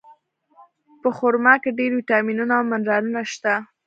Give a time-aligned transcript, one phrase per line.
[1.01, 3.53] په خرما کې ډېر ویټامینونه او منرالونه شته.